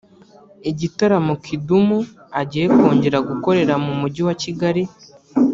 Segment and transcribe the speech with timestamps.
[0.69, 1.89] Igitaramo Kidum
[2.41, 4.83] agiye kongera gukorera mu Mujyi wa Kigali